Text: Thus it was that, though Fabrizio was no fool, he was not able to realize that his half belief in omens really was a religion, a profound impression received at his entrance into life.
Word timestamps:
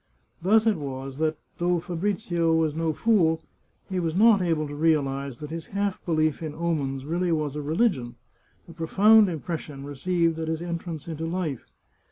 Thus 0.41 0.65
it 0.65 0.77
was 0.77 1.19
that, 1.19 1.37
though 1.59 1.79
Fabrizio 1.79 2.55
was 2.55 2.73
no 2.73 2.91
fool, 2.91 3.43
he 3.87 3.99
was 3.99 4.15
not 4.15 4.41
able 4.41 4.67
to 4.67 4.73
realize 4.73 5.37
that 5.37 5.51
his 5.51 5.67
half 5.67 6.03
belief 6.07 6.41
in 6.41 6.55
omens 6.55 7.05
really 7.05 7.31
was 7.31 7.55
a 7.55 7.61
religion, 7.61 8.15
a 8.67 8.73
profound 8.73 9.29
impression 9.29 9.85
received 9.85 10.39
at 10.39 10.47
his 10.47 10.63
entrance 10.63 11.07
into 11.07 11.27
life. 11.27 11.65